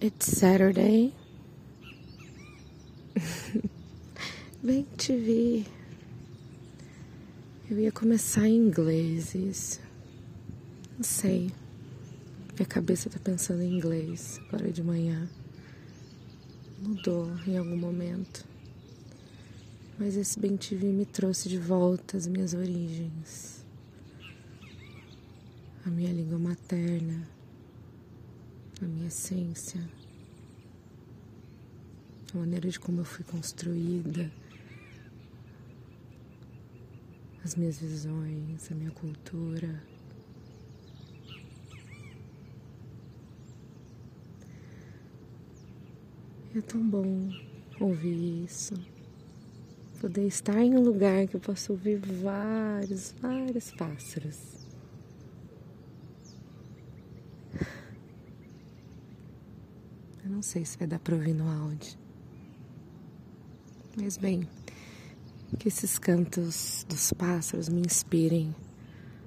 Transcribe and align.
It's 0.00 0.26
Saturday. 0.26 1.12
Bem 4.62 4.86
te 4.96 5.16
vi. 5.16 5.66
Eu 7.68 7.80
ia 7.80 7.90
começar 7.90 8.46
em 8.46 8.54
inglês 8.54 9.34
isso. 9.34 9.80
Não 10.96 11.02
sei. 11.02 11.50
Minha 12.54 12.66
cabeça 12.68 13.10
tá 13.10 13.18
pensando 13.18 13.60
em 13.62 13.76
inglês 13.76 14.40
agora 14.46 14.70
de 14.70 14.84
manhã. 14.84 15.28
Mudou 16.78 17.28
em 17.44 17.58
algum 17.58 17.76
momento. 17.76 18.44
Mas 19.98 20.16
esse 20.16 20.38
bem 20.38 20.54
te 20.54 20.76
vi 20.76 20.92
me 20.92 21.06
trouxe 21.06 21.48
de 21.48 21.58
volta 21.58 22.16
às 22.16 22.28
minhas 22.28 22.54
origens. 22.54 23.64
A 25.84 25.90
minha 25.90 26.12
língua 26.12 26.38
materna 26.38 27.07
essência, 29.08 29.80
a 32.32 32.38
maneira 32.38 32.68
de 32.68 32.78
como 32.78 33.00
eu 33.00 33.04
fui 33.04 33.24
construída, 33.24 34.30
as 37.44 37.54
minhas 37.56 37.78
visões, 37.78 38.70
a 38.70 38.74
minha 38.74 38.90
cultura. 38.90 39.82
É 46.54 46.60
tão 46.60 46.86
bom 46.86 47.30
ouvir 47.80 48.44
isso. 48.44 48.74
Poder 50.00 50.26
estar 50.26 50.62
em 50.62 50.74
um 50.74 50.82
lugar 50.82 51.26
que 51.26 51.36
eu 51.36 51.40
possa 51.40 51.72
ouvir 51.72 51.96
vários, 51.96 53.14
vários 53.20 53.72
pássaros. 53.72 54.57
Não 60.38 60.42
sei 60.44 60.64
se 60.64 60.78
vai 60.78 60.86
dar 60.86 61.00
para 61.00 61.16
ouvir 61.16 61.34
no 61.34 61.50
áudio. 61.50 61.98
Mas 63.96 64.16
bem, 64.16 64.48
que 65.58 65.66
esses 65.66 65.98
cantos 65.98 66.86
dos 66.88 67.12
pássaros 67.12 67.68
me 67.68 67.80
inspirem 67.80 68.54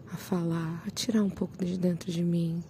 a 0.09 0.15
falar, 0.15 0.81
a 0.87 0.89
tirar 0.89 1.21
um 1.21 1.29
pouco 1.29 1.65
de 1.65 1.77
dentro 1.77 2.09
de 2.09 2.23
mim. 2.23 2.63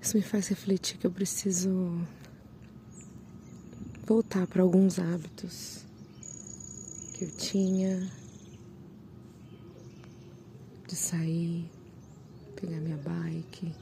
Isso 0.00 0.16
me 0.16 0.22
faz 0.22 0.46
refletir 0.46 0.98
que 0.98 1.06
eu 1.08 1.10
preciso 1.10 2.00
voltar 4.06 4.46
para 4.46 4.62
alguns 4.62 5.00
hábitos 5.00 5.84
que 7.12 7.24
eu 7.24 7.30
tinha 7.32 8.08
de 10.94 11.00
sair, 11.00 11.68
pegar 12.54 12.78
minha 12.78 12.96
bike, 12.96 13.74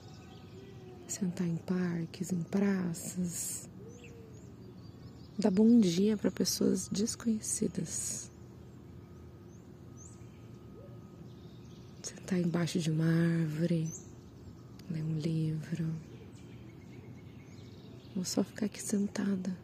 sentar 1.06 1.46
em 1.46 1.56
parques, 1.58 2.32
em 2.32 2.42
praças, 2.42 3.69
dar 5.38 5.50
bom 5.50 5.78
dia 5.78 6.16
para 6.16 6.30
pessoas 6.30 6.88
desconhecidas. 6.88 8.30
Sentar 12.02 12.41
embaixo 12.41 12.78
de 12.78 12.91
uma 12.91 13.04
árvore, 13.04 13.92
ler 14.91 15.04
um 15.04 15.19
livro, 15.19 15.94
ou 18.16 18.24
só 18.24 18.42
ficar 18.42 18.64
aqui 18.64 18.82
sentada, 18.82 19.54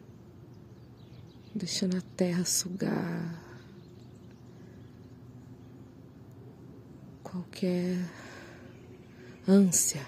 deixando 1.55 1.97
a 1.97 2.01
terra 2.15 2.45
sugar 2.45 3.48
qualquer 7.31 7.95
ânsia 9.47 10.01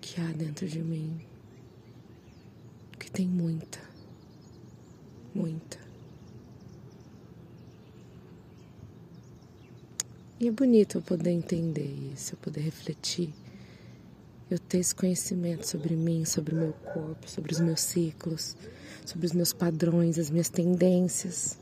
que 0.00 0.20
há 0.20 0.32
dentro 0.32 0.66
de 0.66 0.80
mim, 0.80 1.20
que 2.98 3.10
tem 3.10 3.26
muita, 3.28 3.80
muita. 5.34 5.78
E 10.40 10.48
é 10.48 10.50
bonito 10.50 10.98
eu 10.98 11.02
poder 11.02 11.30
entender 11.30 11.94
isso, 12.12 12.34
eu 12.34 12.38
poder 12.38 12.60
refletir, 12.60 13.32
eu 14.50 14.58
ter 14.58 14.78
esse 14.78 14.94
conhecimento 14.94 15.66
sobre 15.66 15.94
mim, 15.96 16.24
sobre 16.24 16.54
o 16.54 16.58
meu 16.58 16.72
corpo, 16.72 17.28
sobre 17.28 17.52
os 17.52 17.60
meus 17.60 17.80
ciclos, 17.80 18.56
sobre 19.04 19.26
os 19.26 19.32
meus 19.32 19.52
padrões, 19.52 20.18
as 20.18 20.30
minhas 20.30 20.48
tendências 20.48 21.58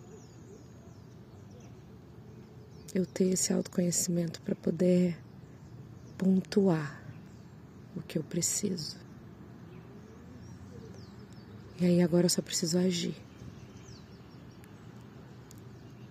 eu 2.94 3.06
ter 3.06 3.30
esse 3.30 3.52
autoconhecimento 3.52 4.40
para 4.42 4.54
poder 4.54 5.16
pontuar 6.18 7.02
o 7.96 8.02
que 8.02 8.18
eu 8.18 8.22
preciso. 8.22 8.96
E 11.80 11.86
aí 11.86 12.02
agora 12.02 12.26
eu 12.26 12.30
só 12.30 12.42
preciso 12.42 12.78
agir. 12.78 13.16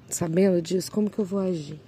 Sabendo 0.09 0.62
disso, 0.62 0.92
como 0.92 1.09
que 1.09 1.19
eu 1.19 1.25
vou 1.25 1.40
agir? 1.40 1.80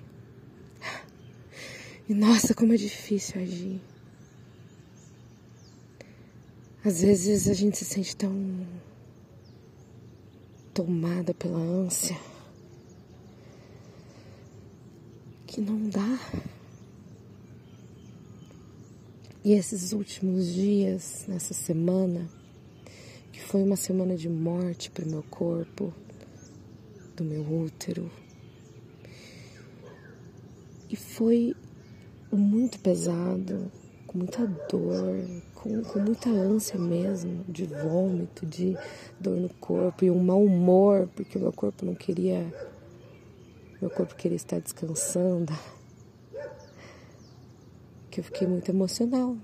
E 2.07 2.13
nossa, 2.13 2.53
como 2.53 2.73
é 2.73 2.77
difícil 2.77 3.41
agir. 3.41 3.81
Às 6.83 7.01
vezes 7.01 7.47
a 7.47 7.53
gente 7.53 7.77
se 7.77 7.85
sente 7.85 8.13
tão 8.13 8.67
tomada 10.73 11.33
pela 11.33 11.57
ânsia 11.57 12.17
que 15.53 15.61
não 15.61 15.87
dá. 15.87 16.19
E 19.45 19.53
esses 19.53 19.93
últimos 19.93 20.51
dias, 20.51 21.25
nessa 21.27 21.53
semana, 21.53 22.27
que 23.31 23.39
foi 23.39 23.61
uma 23.61 23.75
semana 23.75 24.15
de 24.15 24.27
morte 24.27 24.89
para 24.89 25.05
o 25.05 25.07
meu 25.07 25.21
corpo, 25.21 25.93
do 27.15 27.23
meu 27.23 27.41
útero, 27.41 28.09
e 30.89 30.95
foi 30.95 31.55
muito 32.31 32.79
pesado, 32.79 33.71
com 34.07 34.17
muita 34.17 34.47
dor, 34.47 35.23
com, 35.53 35.83
com 35.83 35.99
muita 35.99 36.29
ânsia 36.29 36.79
mesmo, 36.79 37.45
de 37.47 37.65
vômito, 37.65 38.43
de 38.43 38.75
dor 39.19 39.37
no 39.37 39.49
corpo 39.49 40.03
e 40.03 40.09
um 40.09 40.23
mau 40.23 40.43
humor, 40.43 41.07
porque 41.15 41.37
o 41.37 41.41
meu 41.41 41.53
corpo 41.53 41.85
não 41.85 41.93
queria 41.93 42.72
meu 43.83 43.89
corpo 43.89 44.15
queria 44.15 44.37
estar 44.37 44.61
descansando, 44.61 45.51
que 48.09 48.21
eu 48.21 48.23
fiquei 48.23 48.47
muito 48.47 48.69
emocional. 48.69 49.35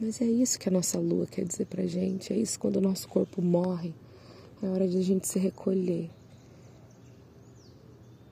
Mas 0.00 0.20
é 0.20 0.24
isso 0.24 0.58
que 0.58 0.68
a 0.68 0.72
nossa 0.72 0.98
lua 0.98 1.28
quer 1.28 1.44
dizer 1.44 1.66
pra 1.66 1.86
gente, 1.86 2.32
é 2.32 2.36
isso 2.36 2.58
quando 2.58 2.78
o 2.78 2.80
nosso 2.80 3.08
corpo 3.08 3.40
morre, 3.40 3.94
é 4.60 4.66
hora 4.66 4.88
de 4.88 4.98
a 4.98 5.02
gente 5.02 5.28
se 5.28 5.38
recolher. 5.38 6.10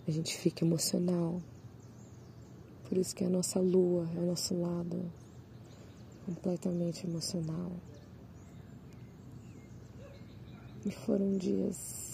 A 0.08 0.10
gente 0.10 0.36
fica 0.36 0.64
emocional. 0.64 1.40
Por 2.88 2.98
isso 2.98 3.14
que 3.14 3.24
a 3.24 3.30
nossa 3.30 3.60
lua 3.60 4.08
é 4.16 4.18
o 4.18 4.26
nosso 4.26 4.52
lado 4.60 5.00
completamente 6.26 7.06
emocional. 7.06 7.70
E 10.84 10.90
foram 10.90 11.36
dias 11.36 12.10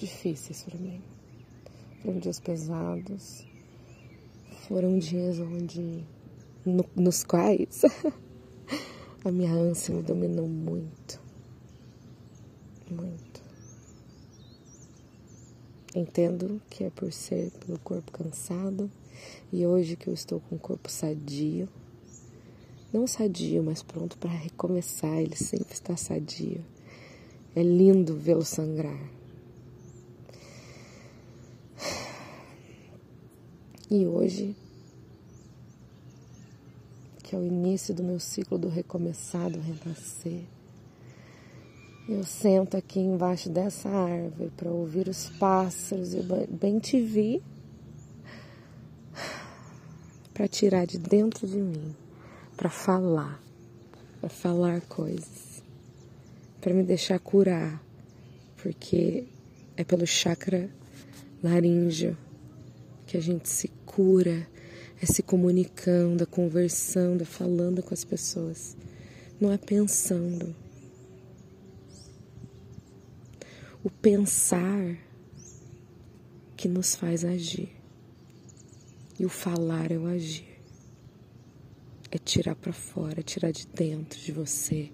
difíceis 0.00 0.62
para 0.62 0.78
mim. 0.78 1.02
Foram 2.02 2.18
dias 2.18 2.40
pesados. 2.40 3.44
Foram 4.66 4.98
dias 4.98 5.38
onde, 5.38 6.04
no, 6.64 6.84
nos 6.96 7.22
quais 7.22 7.82
a 9.24 9.30
minha 9.30 9.52
ânsia 9.52 9.94
me 9.94 10.02
dominou 10.02 10.48
muito. 10.48 11.20
Muito. 12.90 13.42
Entendo 15.94 16.60
que 16.70 16.84
é 16.84 16.90
por 16.90 17.12
ser 17.12 17.50
pelo 17.50 17.78
corpo 17.80 18.12
cansado 18.12 18.90
e 19.52 19.66
hoje 19.66 19.96
que 19.96 20.08
eu 20.08 20.14
estou 20.14 20.40
com 20.40 20.56
o 20.56 20.58
corpo 20.58 20.90
sadio. 20.90 21.68
Não 22.92 23.06
sadio, 23.06 23.62
mas 23.62 23.82
pronto 23.82 24.16
para 24.16 24.30
recomeçar. 24.30 25.18
Ele 25.18 25.36
sempre 25.36 25.74
está 25.74 25.96
sadio. 25.96 26.64
É 27.54 27.62
lindo 27.62 28.16
vê-lo 28.16 28.44
sangrar. 28.44 29.19
E 33.90 34.06
hoje, 34.06 34.54
que 37.24 37.34
é 37.34 37.38
o 37.38 37.44
início 37.44 37.92
do 37.92 38.04
meu 38.04 38.20
ciclo 38.20 38.56
do 38.56 38.68
recomeçar, 38.68 39.50
do 39.50 39.58
renascer, 39.58 40.44
eu 42.08 42.22
sento 42.22 42.76
aqui 42.76 43.00
embaixo 43.00 43.50
dessa 43.50 43.88
árvore 43.88 44.52
para 44.56 44.70
ouvir 44.70 45.08
os 45.08 45.28
pássaros 45.30 46.14
e 46.14 46.20
bem 46.48 46.78
te 46.78 47.00
vi 47.00 47.42
para 50.32 50.46
tirar 50.46 50.86
de 50.86 50.96
dentro 50.96 51.46
de 51.48 51.58
mim, 51.58 51.94
para 52.56 52.70
falar, 52.70 53.42
para 54.20 54.30
falar 54.30 54.82
coisas, 54.82 55.64
para 56.60 56.72
me 56.72 56.84
deixar 56.84 57.18
curar, 57.18 57.82
porque 58.62 59.26
é 59.76 59.82
pelo 59.82 60.06
chakra 60.06 60.70
laríngeo, 61.42 62.16
que 63.06 63.16
a 63.16 63.20
gente 63.20 63.48
se 63.48 63.68
cura, 63.90 64.46
é 65.02 65.06
se 65.06 65.20
comunicando, 65.20 66.22
é 66.22 66.26
conversando, 66.26 67.22
é 67.22 67.24
falando 67.24 67.82
com 67.82 67.92
as 67.92 68.04
pessoas. 68.04 68.76
Não 69.40 69.50
é 69.50 69.58
pensando. 69.58 70.54
O 73.82 73.90
pensar 73.90 74.96
que 76.56 76.68
nos 76.68 76.94
faz 76.94 77.24
agir. 77.24 77.70
E 79.18 79.24
o 79.24 79.28
falar 79.28 79.90
é 79.90 79.98
o 79.98 80.06
agir. 80.06 80.60
É 82.12 82.18
tirar 82.18 82.54
para 82.54 82.72
fora, 82.72 83.20
é 83.20 83.22
tirar 83.24 83.50
de 83.50 83.66
dentro 83.66 84.20
de 84.20 84.30
você, 84.30 84.90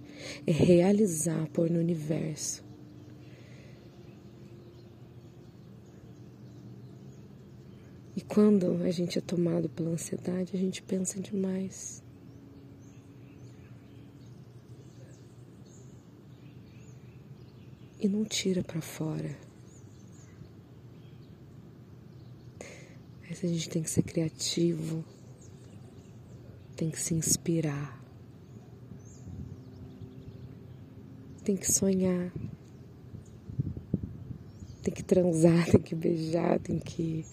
é 0.47 0.53
realizar, 0.53 1.47
pôr 1.49 1.69
no 1.71 1.79
universo. 1.79 2.66
Quando 8.29 8.83
a 8.83 8.91
gente 8.91 9.19
é 9.19 9.21
tomado 9.21 9.69
pela 9.69 9.91
ansiedade, 9.91 10.55
a 10.55 10.59
gente 10.59 10.83
pensa 10.83 11.21
demais. 11.21 12.03
E 18.01 18.09
não 18.09 18.25
tira 18.25 18.63
para 18.63 18.81
fora. 18.81 19.37
Mas 23.29 23.43
a 23.45 23.49
gente 23.49 23.69
tem 23.69 23.83
que 23.83 23.91
ser 23.91 24.03
criativo, 24.03 25.05
tem 26.77 26.91
que 26.91 27.01
se 27.01 27.15
inspirar, 27.15 28.01
tem 31.43 31.57
que 31.57 31.71
sonhar, 31.73 32.33
tem 34.83 34.95
que 34.95 35.03
transar, 35.03 35.67
tem 35.71 35.81
que 35.81 35.95
beijar, 35.95 36.61
tem 36.61 36.79
que 36.79 37.25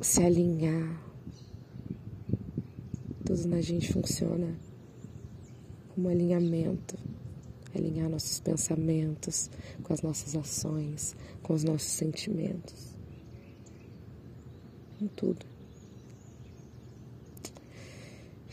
se 0.00 0.22
alinhar. 0.22 1.02
Tudo 3.24 3.48
na 3.48 3.60
gente 3.60 3.92
funciona 3.92 4.56
como 5.94 6.08
alinhamento 6.08 6.98
alinhar 7.74 8.08
nossos 8.08 8.40
pensamentos 8.40 9.48
com 9.82 9.92
as 9.92 10.02
nossas 10.02 10.34
ações, 10.34 11.14
com 11.42 11.54
os 11.54 11.62
nossos 11.62 11.90
sentimentos 11.90 12.90
com 15.00 15.08
tudo. 15.08 15.46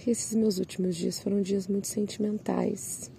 E 0.05 0.09
esses 0.09 0.33
meus 0.33 0.57
últimos 0.57 0.95
dias 0.95 1.19
foram 1.19 1.41
dias 1.41 1.67
muito 1.67 1.87
sentimentais. 1.87 3.11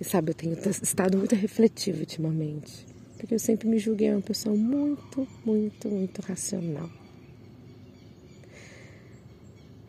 E 0.00 0.04
sabe, 0.04 0.32
eu 0.32 0.34
tenho 0.34 0.58
estado 0.82 1.16
muito 1.16 1.36
refletiva 1.36 2.00
ultimamente. 2.00 2.87
Porque 3.18 3.34
eu 3.34 3.38
sempre 3.38 3.68
me 3.68 3.78
julguei 3.78 4.10
uma 4.12 4.22
pessoa 4.22 4.56
muito, 4.56 5.26
muito, 5.44 5.88
muito 5.88 6.22
racional. 6.22 6.88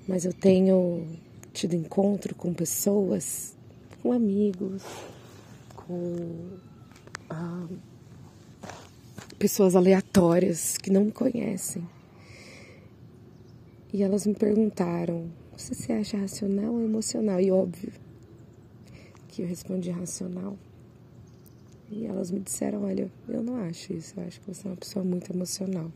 Mas 0.08 0.26
eu 0.26 0.34
tenho 0.34 1.08
tido 1.54 1.76
encontro 1.76 2.34
com 2.34 2.52
pessoas, 2.52 3.56
com 4.02 4.12
amigos, 4.12 4.84
com 5.76 6.58
ah, 7.30 7.68
pessoas 9.38 9.76
aleatórias 9.76 10.78
que 10.78 10.90
não 10.90 11.06
me 11.06 11.12
conhecem. 11.12 11.88
E 13.94 14.02
elas 14.02 14.26
me 14.26 14.34
perguntaram: 14.34 15.30
você 15.56 15.76
se 15.76 15.92
acha 15.92 16.18
racional 16.18 16.74
ou 16.74 16.84
emocional? 16.84 17.40
E 17.40 17.52
óbvio 17.52 17.92
que 19.28 19.44
eu 19.44 19.48
respondi 19.48 19.92
racional. 19.92 20.58
E 21.92 22.06
elas 22.06 22.32
me 22.32 22.40
disseram: 22.40 22.84
olha, 22.84 23.12
eu 23.28 23.42
não 23.42 23.58
acho 23.58 23.94
isso, 23.94 24.14
eu 24.18 24.26
acho 24.26 24.40
que 24.42 24.48
você 24.48 24.68
é 24.68 24.72
uma 24.72 24.78
pessoa 24.78 25.04
muito 25.04 25.34
emocional. 25.34 25.92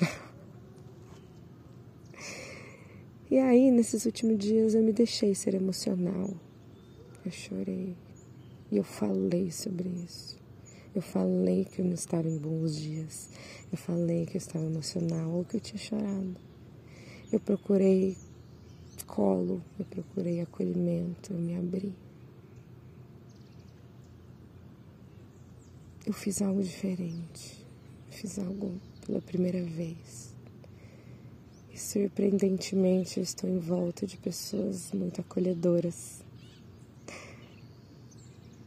e 3.30 3.38
aí, 3.38 3.70
nesses 3.70 4.04
últimos 4.04 4.38
dias, 4.38 4.74
eu 4.74 4.82
me 4.82 4.92
deixei 4.92 5.34
ser 5.34 5.54
emocional. 5.54 6.30
Eu 7.24 7.32
chorei. 7.32 7.96
E 8.70 8.76
eu 8.76 8.84
falei 8.84 9.50
sobre 9.50 9.88
isso. 9.88 10.38
Eu 10.94 11.02
falei 11.02 11.64
que 11.64 11.80
eu 11.80 11.84
não 11.84 11.94
estava 11.94 12.28
em 12.28 12.38
bons 12.38 12.76
dias. 12.76 13.30
Eu 13.70 13.78
falei 13.78 14.26
que 14.26 14.36
eu 14.36 14.38
estava 14.38 14.64
emocional 14.64 15.30
ou 15.30 15.44
que 15.44 15.56
eu 15.56 15.60
tinha 15.60 15.78
chorado. 15.78 16.36
Eu 17.30 17.40
procurei 17.40 18.16
colo, 19.06 19.62
eu 19.78 19.84
procurei 19.84 20.40
acolhimento, 20.40 21.32
eu 21.32 21.38
me 21.38 21.56
abri. 21.56 21.94
Eu 26.08 26.14
fiz 26.14 26.40
algo 26.40 26.62
diferente. 26.62 27.66
Fiz 28.10 28.38
algo 28.38 28.80
pela 29.04 29.20
primeira 29.20 29.62
vez. 29.62 30.34
E 31.70 31.78
surpreendentemente 31.78 33.18
eu 33.18 33.22
estou 33.22 33.50
em 33.50 33.58
volta 33.58 34.06
de 34.06 34.16
pessoas 34.16 34.90
muito 34.92 35.20
acolhedoras. 35.20 36.24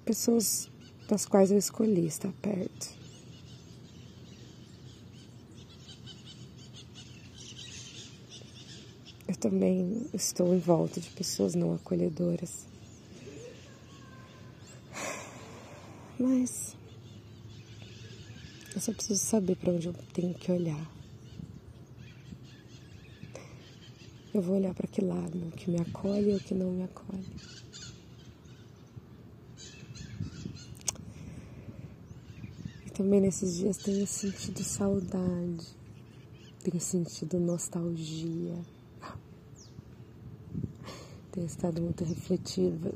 Pessoas 0.06 0.70
das 1.10 1.26
quais 1.26 1.50
eu 1.50 1.58
escolhi 1.58 2.06
estar 2.06 2.32
perto. 2.34 2.96
Eu 9.28 9.36
também 9.38 10.08
estou 10.14 10.54
em 10.54 10.60
volta 10.60 11.02
de 11.02 11.10
pessoas 11.10 11.56
não 11.56 11.74
acolhedoras. 11.74 12.68
Mas 16.20 16.80
eu 18.82 18.86
só 18.86 18.94
preciso 18.94 19.24
saber 19.24 19.56
para 19.58 19.72
onde 19.72 19.88
eu 19.88 19.94
tenho 20.12 20.34
que 20.34 20.52
olhar. 20.52 20.92
Eu 24.34 24.42
vou 24.42 24.56
olhar 24.56 24.74
para 24.74 24.88
que 24.88 25.02
lado, 25.02 25.38
o 25.38 25.52
que 25.52 25.70
me 25.70 25.80
acolhe 25.80 26.32
e 26.32 26.36
o 26.36 26.40
que 26.40 26.56
não 26.56 26.72
me 26.72 26.84
acolhe. 26.84 27.30
também 32.94 33.22
nesses 33.22 33.56
dias 33.56 33.78
tenho 33.78 34.06
sentido 34.06 34.64
saudade, 34.64 35.68
tenho 36.64 36.80
sentido 36.80 37.40
nostalgia, 37.40 38.60
tenho 41.32 41.48
estado 41.48 41.82
muito 41.82 42.04
refletiva, 42.04 42.92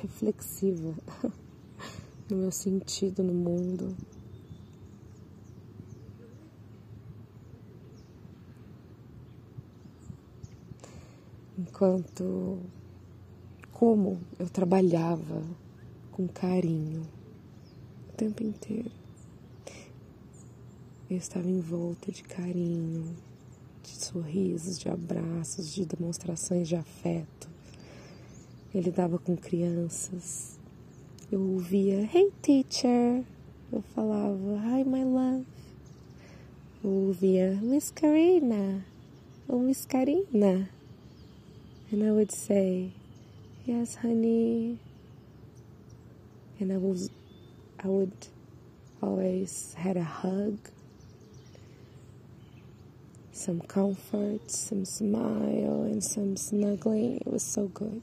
reflexiva 0.00 0.94
no 2.30 2.36
meu 2.36 2.50
sentido 2.50 3.22
no 3.22 3.34
mundo. 3.34 3.94
Enquanto 11.74 12.60
como 13.72 14.20
eu 14.38 14.48
trabalhava 14.48 15.42
com 16.12 16.28
carinho 16.28 17.02
o 18.08 18.12
tempo 18.12 18.44
inteiro. 18.44 18.92
Eu 21.10 21.16
estava 21.16 21.50
envolta 21.50 22.12
de 22.12 22.22
carinho, 22.22 23.16
de 23.82 23.90
sorrisos, 23.90 24.78
de 24.78 24.88
abraços, 24.88 25.74
de 25.74 25.84
demonstrações 25.84 26.68
de 26.68 26.76
afeto. 26.76 27.50
Ele 28.72 28.92
dava 28.92 29.18
com 29.18 29.36
crianças. 29.36 30.56
Eu 31.28 31.40
ouvia, 31.40 32.08
Hey 32.14 32.32
teacher. 32.40 33.24
Eu 33.72 33.82
falava, 33.96 34.38
Hi 34.64 34.84
my 34.84 35.04
love. 35.04 35.44
Eu 36.84 36.90
ouvia, 37.08 37.58
Miss 37.60 37.90
Karina. 37.90 38.86
Oh, 39.48 39.58
Miss 39.58 39.84
Karina. 39.84 40.73
And 41.94 42.02
I 42.02 42.10
would 42.10 42.32
say, 42.32 42.90
Yes, 43.64 43.94
honey. 43.94 44.80
And 46.58 46.72
I 46.72 46.76
was, 46.76 47.08
I 47.84 47.86
would 47.86 48.26
always 49.00 49.74
had 49.78 49.96
a 49.96 50.02
hug 50.02 50.58
some 53.30 53.60
comfort, 53.60 54.50
some 54.50 54.84
smile, 54.84 55.84
and 55.84 56.02
some 56.02 56.36
snuggling. 56.36 57.18
It 57.18 57.28
was 57.28 57.44
so 57.44 57.68
good. 57.68 58.02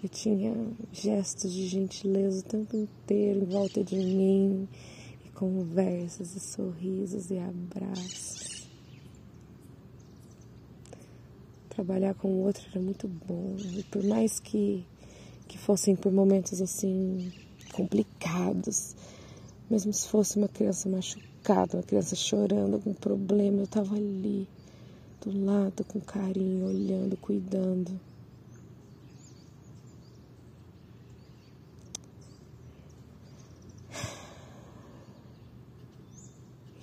Eu 0.00 0.08
tinha 0.08 0.54
gestos 0.92 1.52
de 1.52 1.66
gentileza 1.66 2.38
o 2.38 2.48
tempo 2.48 2.76
inteiro 2.76 3.40
em 3.40 3.44
volta 3.44 3.82
de 3.82 3.96
mim, 3.96 4.68
e 5.26 5.28
conversas, 5.30 6.36
e 6.36 6.38
sorrisos, 6.38 7.28
e 7.32 7.38
abraços. 7.40 8.57
trabalhar 11.78 12.12
com 12.14 12.28
o 12.28 12.42
outro 12.42 12.64
era 12.72 12.80
muito 12.80 13.06
bom. 13.06 13.56
E 13.56 13.84
por 13.84 14.02
mais 14.02 14.40
que, 14.40 14.84
que 15.46 15.56
fossem 15.56 15.94
por 15.94 16.10
momentos 16.10 16.60
assim 16.60 17.32
complicados, 17.72 18.96
mesmo 19.70 19.92
se 19.92 20.08
fosse 20.08 20.38
uma 20.38 20.48
criança 20.48 20.88
machucada, 20.88 21.76
uma 21.76 21.82
criança 21.84 22.16
chorando, 22.16 22.74
algum 22.74 22.92
problema, 22.92 23.58
eu 23.58 23.64
estava 23.64 23.94
ali, 23.94 24.48
do 25.24 25.44
lado, 25.44 25.84
com 25.84 26.00
carinho, 26.00 26.66
olhando, 26.66 27.16
cuidando. 27.16 28.00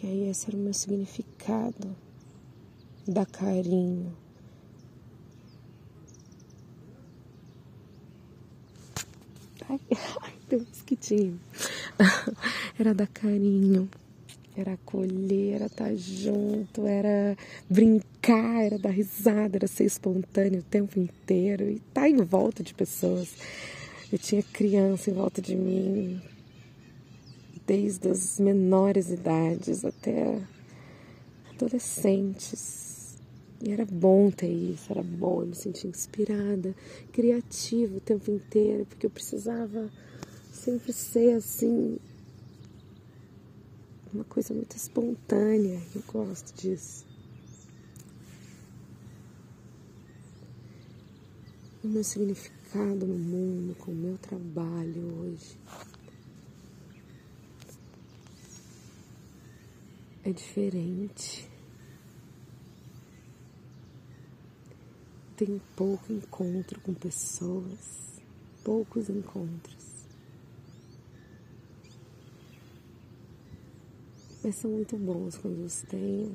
E 0.01 0.07
aí 0.07 0.29
esse 0.29 0.47
era 0.47 0.55
o 0.55 0.59
meu 0.59 0.73
significado, 0.73 1.93
dar 3.07 3.25
carinho. 3.25 4.24
Ai, 9.67 9.79
ai, 10.21 10.33
tem 10.47 10.59
um. 10.59 11.37
Era 12.77 12.93
dar 12.93 13.07
carinho, 13.07 13.89
era 14.55 14.73
acolher, 14.73 15.55
era 15.55 15.65
estar 15.65 15.85
tá 15.85 15.95
junto, 15.95 16.85
era 16.85 17.37
brincar, 17.69 18.63
era 18.63 18.77
dar 18.77 18.91
risada, 18.91 19.57
era 19.57 19.67
ser 19.67 19.85
espontâneo 19.85 20.59
o 20.59 20.63
tempo 20.63 20.99
inteiro 20.99 21.69
e 21.69 21.75
estar 21.75 22.01
tá 22.01 22.09
em 22.09 22.17
volta 22.17 22.63
de 22.63 22.73
pessoas. 22.73 23.35
Eu 24.11 24.17
tinha 24.17 24.43
criança 24.43 25.09
em 25.09 25.13
volta 25.13 25.41
de 25.41 25.55
mim, 25.55 26.21
desde 27.65 28.09
as 28.09 28.39
menores 28.39 29.09
idades 29.09 29.83
até 29.83 30.41
adolescentes. 31.53 32.94
E 33.61 33.71
era 33.71 33.85
bom 33.85 34.29
ter 34.29 34.51
isso, 34.51 34.91
era 34.91 35.01
bom, 35.01 35.41
eu 35.41 35.47
me 35.47 35.55
sentia 35.55 35.89
inspirada, 35.89 36.75
criativa 37.11 37.97
o 37.97 38.01
tempo 38.01 38.29
inteiro, 38.29 38.85
porque 38.85 39.05
eu 39.05 39.09
precisava 39.09 39.89
sempre 40.51 40.91
ser 40.91 41.35
assim, 41.35 41.97
uma 44.13 44.23
coisa 44.25 44.53
muito 44.53 44.75
espontânea, 44.75 45.81
eu 45.95 46.03
gosto 46.07 46.53
disso. 46.55 47.05
O 51.83 51.87
meu 51.87 52.03
significado 52.03 53.05
no 53.05 53.17
mundo, 53.17 53.75
com 53.75 53.91
o 53.91 53.95
meu 53.95 54.17
trabalho 54.17 55.21
hoje. 55.21 55.57
É 60.23 60.31
diferente. 60.31 61.47
Tenho 65.35 65.61
pouco 65.75 66.11
encontro 66.11 66.79
com 66.81 66.93
pessoas, 66.93 68.21
poucos 68.63 69.09
encontros. 69.09 69.85
Mas 74.43 74.55
são 74.55 74.71
muito 74.71 74.95
bons 74.97 75.37
quando 75.37 75.65
os 75.65 75.81
tenho. 75.83 76.31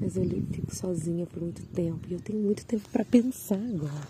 Mas 0.00 0.16
eu 0.16 0.24
fico 0.52 0.74
sozinha 0.74 1.26
por 1.26 1.40
muito 1.40 1.62
tempo 1.68 2.06
e 2.08 2.12
eu 2.12 2.20
tenho 2.20 2.40
muito 2.40 2.66
tempo 2.66 2.88
para 2.90 3.04
pensar 3.04 3.56
agora. 3.56 4.08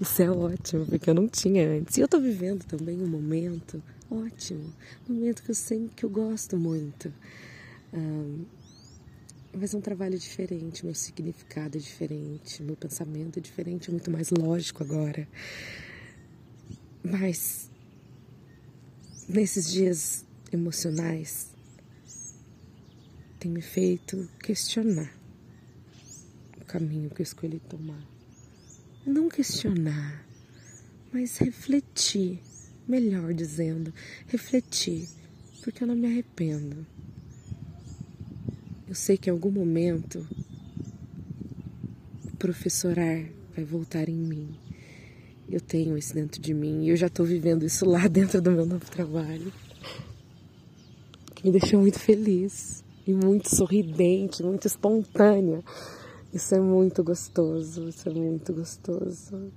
Isso 0.00 0.22
é 0.22 0.30
ótimo, 0.30 0.86
porque 0.86 1.10
eu 1.10 1.14
não 1.14 1.26
tinha 1.26 1.68
antes. 1.68 1.96
E 1.96 2.00
eu 2.00 2.06
tô 2.06 2.20
vivendo 2.20 2.64
também 2.64 3.02
um 3.02 3.08
momento 3.08 3.82
ótimo, 4.10 4.72
um 5.08 5.14
momento 5.14 5.42
que 5.42 5.50
eu 5.50 5.54
sei 5.54 5.90
que 5.96 6.04
eu 6.04 6.10
gosto 6.10 6.56
muito. 6.56 7.12
Um, 7.92 8.44
mas 9.58 9.74
é 9.74 9.76
um 9.76 9.80
trabalho 9.80 10.18
diferente, 10.18 10.84
meu 10.84 10.94
significado 10.94 11.76
é 11.76 11.80
diferente, 11.80 12.62
meu 12.62 12.76
pensamento 12.76 13.38
é 13.38 13.42
diferente, 13.42 13.88
é 13.88 13.92
muito 13.92 14.10
mais 14.10 14.30
lógico 14.30 14.82
agora. 14.82 15.28
Mas 17.02 17.68
nesses 19.28 19.70
dias 19.70 20.24
emocionais 20.52 21.48
tem 23.38 23.50
me 23.50 23.60
feito 23.60 24.28
questionar 24.40 25.12
o 26.60 26.64
caminho 26.64 27.10
que 27.10 27.20
eu 27.20 27.24
escolhi 27.24 27.60
tomar. 27.60 28.02
Não 29.06 29.28
questionar, 29.28 30.24
mas 31.12 31.38
refletir, 31.38 32.40
melhor 32.86 33.32
dizendo, 33.34 33.92
refletir, 34.26 35.08
porque 35.62 35.82
eu 35.82 35.88
não 35.88 35.94
me 35.94 36.06
arrependo. 36.06 36.86
Eu 38.88 38.94
sei 38.94 39.18
que 39.18 39.28
em 39.28 39.32
algum 39.32 39.50
momento 39.50 40.26
o 42.24 42.36
professorar 42.38 43.22
vai 43.54 43.62
voltar 43.62 44.08
em 44.08 44.16
mim. 44.16 44.48
Eu 45.46 45.60
tenho 45.60 45.98
isso 45.98 46.14
dentro 46.14 46.40
de 46.40 46.54
mim 46.54 46.84
e 46.84 46.88
eu 46.88 46.96
já 46.96 47.08
estou 47.08 47.26
vivendo 47.26 47.66
isso 47.66 47.84
lá 47.84 48.06
dentro 48.08 48.40
do 48.40 48.50
meu 48.50 48.64
novo 48.64 48.90
trabalho. 48.90 49.52
Que 51.34 51.44
me 51.44 51.52
deixou 51.52 51.80
muito 51.80 51.98
feliz 51.98 52.82
e 53.06 53.12
muito 53.12 53.54
sorridente, 53.54 54.42
muito 54.42 54.66
espontânea. 54.66 55.62
Isso 56.32 56.54
é 56.54 56.60
muito 56.60 57.04
gostoso, 57.04 57.90
isso 57.90 58.08
é 58.08 58.12
muito 58.12 58.54
gostoso. 58.54 59.52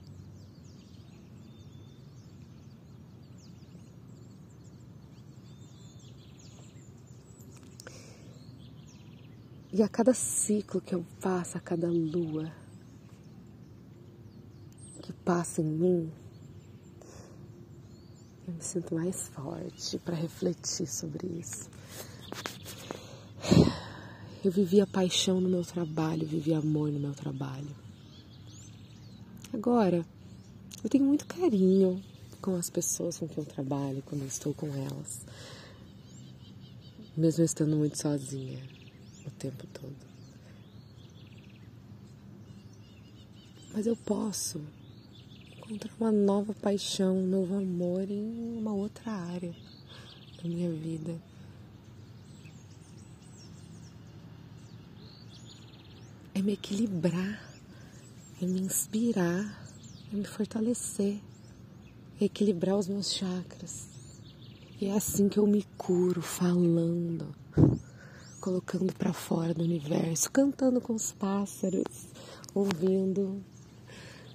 E 9.74 9.82
a 9.82 9.88
cada 9.88 10.13
ciclo 10.13 10.82
que 10.82 10.94
eu 10.94 11.06
passo, 11.22 11.58
a 11.58 11.62
cada 11.62 11.88
lua 11.90 12.51
que 15.01 15.13
passa 15.13 15.62
em 15.62 15.66
mim, 15.66 16.12
eu 18.46 18.54
me 18.54 18.62
sinto 18.62 18.94
mais 18.94 19.30
forte 19.30 19.98
para 20.00 20.13
refletir 20.13 20.86
sobre 20.86 21.25
isso. 21.40 21.70
Eu 24.44 24.51
vivi 24.51 24.82
a 24.82 24.88
paixão 24.88 25.40
no 25.40 25.48
meu 25.48 25.63
trabalho, 25.63 26.28
vivi 26.28 26.54
amor 26.54 26.92
no 26.92 27.00
meu 27.00 27.13
trabalho. 27.13 27.74
Agora, 29.54 30.06
eu 30.84 30.90
tenho 30.90 31.06
muito 31.06 31.25
carinho 31.25 32.04
com 32.42 32.56
as 32.58 32.70
pessoas 32.70 33.20
com 33.20 33.28
quem 33.28 33.42
eu 33.42 33.50
trabalho, 33.50 34.04
quando 34.06 34.24
eu 34.24 34.28
estou 34.28 34.54
com 34.54 34.68
elas, 34.68 35.25
mesmo 37.16 37.46
estando 37.46 37.78
muito 37.78 37.98
sozinha 37.98 38.81
o 39.25 39.32
tempo 39.32 39.66
todo. 39.68 40.12
Mas 43.74 43.88
eu 43.88 43.96
posso 43.96 44.62
encontrar 45.58 45.92
uma 46.00 46.12
nova 46.12 46.54
paixão, 46.54 47.18
um 47.18 47.28
novo 47.28 47.56
amor 47.56 48.10
em 48.10 48.58
uma 48.58 48.74
outra 48.74 49.12
área 49.12 49.56
da 50.42 50.50
minha 50.50 50.70
vida. 50.72 51.16
É 56.34 56.42
me 56.42 56.54
equilibrar, 56.54 57.42
é 58.42 58.46
me 58.46 58.62
inspirar, 58.62 59.66
é 60.12 60.16
me 60.16 60.25
fortalecer, 60.25 61.20
é 62.20 62.25
equilibrar 62.25 62.78
os 62.78 62.88
meus 62.88 63.13
chakras. 63.13 63.88
E 64.82 64.88
é 64.88 64.94
assim 64.94 65.30
que 65.30 65.38
eu 65.38 65.48
me 65.48 65.63
curo, 65.78 66.22
falando 66.22 67.34
colocando 68.41 68.91
para 68.93 69.13
fora 69.13 69.53
do 69.53 69.63
universo, 69.63 70.31
cantando 70.31 70.81
com 70.81 70.93
os 70.93 71.12
pássaros, 71.12 72.07
ouvindo, 72.55 73.39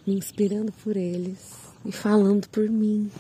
me 0.07 0.15
inspirando 0.15 0.71
por 0.71 0.97
eles 0.97 1.53
e 1.85 1.91
falando 1.91 2.49
por 2.49 2.71
mim. 2.71 3.11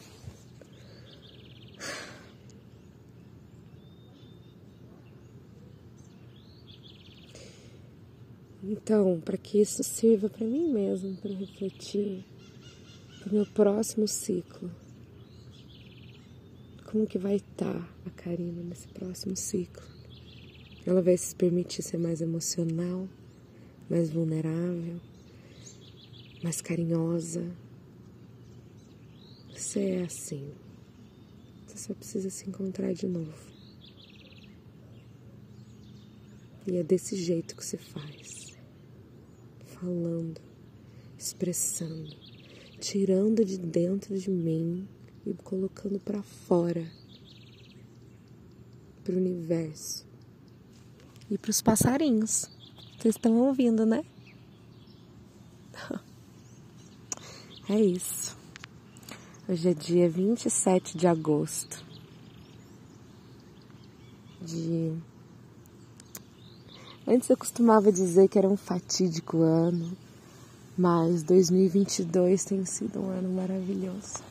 Então, 8.63 9.21
para 9.25 9.37
que 9.37 9.61
isso 9.61 9.83
sirva 9.83 10.29
para 10.29 10.47
mim 10.47 10.73
mesmo, 10.73 11.17
para 11.17 11.33
refletir 11.33 12.25
para 13.21 13.31
o 13.31 13.35
meu 13.35 13.47
próximo 13.47 14.07
ciclo. 14.07 14.71
Como 16.85 17.07
que 17.07 17.19
vai 17.19 17.37
estar 17.37 17.75
tá 17.75 17.89
a 18.07 18.11
Karina 18.11 18.63
nesse 18.63 18.87
próximo 18.89 19.37
ciclo? 19.37 19.96
Ela 20.87 21.03
vai 21.03 21.17
se 21.17 21.35
permitir 21.35 21.83
ser 21.83 21.99
mais 21.99 22.21
emocional, 22.21 23.09
mais 23.91 24.09
vulnerável, 24.09 25.01
mais 26.45 26.61
carinhosa. 26.61 27.45
Você 29.53 29.81
é 29.81 30.03
assim. 30.05 30.53
Você 31.67 31.77
só 31.77 31.93
precisa 31.93 32.31
se 32.31 32.49
encontrar 32.49 32.93
de 32.95 33.09
novo. 33.09 33.35
E 36.69 36.77
é 36.77 36.85
desse 36.85 37.17
jeito 37.17 37.57
que 37.57 37.65
se 37.65 37.77
faz. 37.77 38.57
Falando, 39.67 40.41
expressando, 41.19 42.15
tirando 42.79 43.45
de 43.45 43.59
dentro 43.59 44.17
de 44.17 44.31
mim 44.31 44.87
e 45.27 45.35
colocando 45.35 45.99
para 45.99 46.23
fora, 46.23 46.87
para 49.03 49.15
o 49.15 49.19
universo 49.19 50.07
e 51.31 51.39
para 51.39 51.51
os 51.51 51.61
passarinhos. 51.61 52.51
Vocês 52.99 53.17
estão 53.17 53.35
ouvindo, 53.37 53.85
né? 53.87 54.05
É 57.69 57.81
isso. 57.81 58.39
Hoje 59.49 59.71
é 59.71 59.75
dia 59.75 60.09
27 60.09 60.97
de 60.97 61.05
agosto 61.09 61.85
de. 64.47 64.93
Antes 67.07 67.29
eu 67.29 67.37
costumava 67.37 67.93
dizer 67.93 68.29
que 68.29 68.39
era 68.39 68.49
um 68.49 68.57
fatídico 68.57 69.43
ano, 69.43 69.97
mas 70.77 71.23
2022 71.23 72.45
tem 72.45 72.65
sido 72.65 73.01
um 73.01 73.11
ano 73.11 73.29
maravilhoso. 73.31 74.23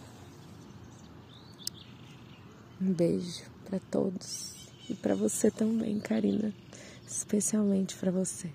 Um 2.81 2.91
beijo 2.91 3.43
para 3.65 3.79
todos. 3.91 4.53
E 4.89 4.93
para 4.93 5.15
você 5.15 5.49
também, 5.49 5.99
Karina. 5.99 6.53
Especialmente 7.07 7.95
para 7.95 8.11
você. 8.11 8.49